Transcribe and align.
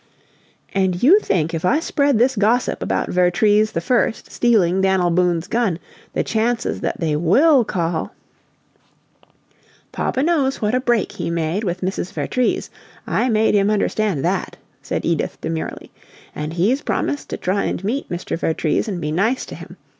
"And 0.73 1.03
you 1.03 1.19
think 1.19 1.53
if 1.53 1.63
I 1.63 1.79
spread 1.79 2.17
this 2.17 2.35
gossip 2.35 2.81
about 2.81 3.09
Vertrees 3.11 3.73
the 3.73 3.81
First 3.81 4.31
stealing 4.31 4.81
Dan'l 4.81 5.11
Boone's 5.11 5.45
gun, 5.45 5.77
the 6.13 6.23
chances 6.23 6.81
that 6.81 6.99
they 6.99 7.15
WILL 7.15 7.63
call" 7.65 8.11
"Papa 9.91 10.23
knows 10.23 10.59
what 10.59 10.73
a 10.73 10.79
break 10.79 11.11
he 11.11 11.29
made 11.29 11.63
with 11.63 11.81
Mrs. 11.81 12.11
Vertrees. 12.13 12.71
I 13.05 13.29
made 13.29 13.53
him 13.53 13.69
understand 13.69 14.25
that," 14.25 14.57
said 14.81 15.05
Edith, 15.05 15.39
demurely, 15.39 15.91
"and 16.33 16.53
he's 16.53 16.81
promised 16.81 17.29
to 17.29 17.37
try 17.37 17.65
and 17.65 17.83
meet 17.83 18.09
Mr. 18.09 18.35
Vertrees 18.35 18.87
and 18.87 18.99
be 18.99 19.11
nice 19.11 19.45
to 19.45 19.53
him. 19.53 19.77